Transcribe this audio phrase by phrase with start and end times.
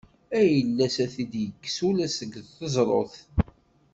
[0.39, 3.15] Ayla-s ad t-id-yekkes ula seg teẓrut.